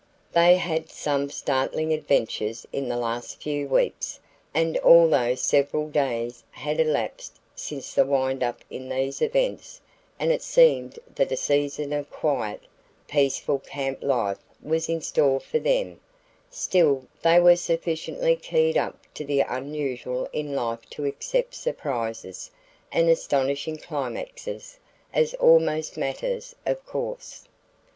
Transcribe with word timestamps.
They 0.31 0.55
had 0.57 0.81
had 0.85 0.89
some 0.89 1.29
startling 1.29 1.93
adventures 1.93 2.65
in 2.73 2.89
the 2.89 2.97
last 2.97 3.39
few 3.39 3.67
weeks, 3.67 4.19
and 4.51 4.75
although 4.79 5.35
several 5.35 5.89
days 5.89 6.43
had 6.49 6.79
elapsed 6.79 7.35
since 7.55 7.93
the 7.93 8.03
windup 8.03 8.63
in 8.71 8.89
these 8.89 9.21
events 9.21 9.79
and 10.17 10.31
it 10.31 10.41
seemed 10.41 10.97
that 11.13 11.31
a 11.31 11.37
season 11.37 11.93
of 11.93 12.09
quiet, 12.09 12.61
peaceful 13.07 13.59
camp 13.59 14.01
life 14.01 14.39
was 14.59 14.89
in 14.89 15.01
store 15.01 15.39
for 15.39 15.59
them, 15.59 15.99
still 16.49 17.05
they 17.21 17.39
were 17.39 17.55
sufficiently 17.55 18.35
keyed 18.35 18.79
up 18.79 18.97
to 19.13 19.23
the 19.23 19.41
unusual 19.41 20.27
in 20.33 20.55
life 20.55 20.83
to 20.89 21.05
accept 21.05 21.53
surprises 21.53 22.49
and 22.91 23.07
astonishing 23.07 23.77
climaxes 23.77 24.79
as 25.13 25.35
almost 25.35 25.95
matters 25.95 26.55
of 26.65 26.83
course. 26.87 27.47